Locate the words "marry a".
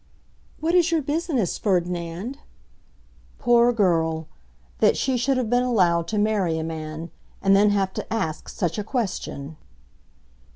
6.17-6.63